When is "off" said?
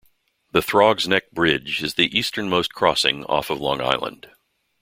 3.25-3.51